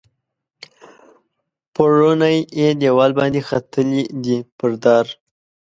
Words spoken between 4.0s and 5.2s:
دي پر دار